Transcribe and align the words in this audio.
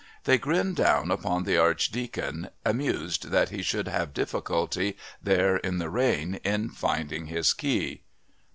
They 0.23 0.39
grinned 0.39 0.77
down 0.77 1.11
upon 1.11 1.43
the 1.43 1.59
Archdeacon, 1.59 2.49
amused 2.65 3.29
that 3.29 3.49
he 3.49 3.61
should 3.61 3.87
have 3.87 4.15
difficulty, 4.15 4.97
there 5.21 5.57
in 5.57 5.77
the 5.77 5.91
rain, 5.91 6.39
in 6.43 6.69
finding 6.69 7.27
his 7.27 7.53
key. 7.53 8.01